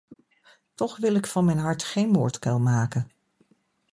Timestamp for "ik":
1.15-1.27